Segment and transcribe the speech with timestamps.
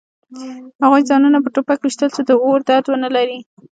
[0.83, 3.39] هغوی ځانونه په ټوپک ویشتل چې د اور درد ونلري